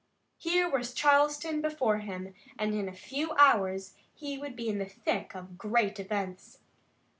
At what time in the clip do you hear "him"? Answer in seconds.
1.99-2.33